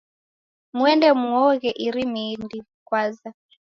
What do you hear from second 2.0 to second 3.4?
Mindi kwanza.